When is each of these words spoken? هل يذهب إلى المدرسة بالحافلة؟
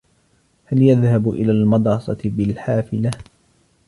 هل 0.65 0.81
يذهب 0.81 1.29
إلى 1.29 1.51
المدرسة 1.51 2.17
بالحافلة؟ 2.25 3.11